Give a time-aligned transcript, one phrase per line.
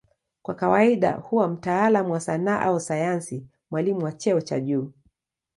[0.41, 4.91] Kwa kawaida huwa mtaalamu wa sanaa au sayansi, mwalimu wa cheo cha juu.